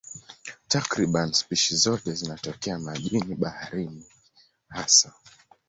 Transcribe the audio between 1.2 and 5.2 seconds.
spishi zote zinatokea majini, baharini hasa.